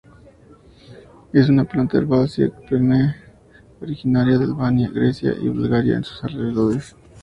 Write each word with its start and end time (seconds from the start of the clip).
Es 1.31 1.47
una 1.49 1.63
planta 1.63 1.99
herbácea 1.99 2.49
perenne 2.49 3.15
originaria 3.79 4.39
de 4.39 4.45
Albania, 4.45 4.89
Grecia 4.91 5.35
y 5.39 5.47
Bulgaria 5.47 5.99
y 5.99 6.03
sus 6.03 6.23
alrededores. 6.23 6.95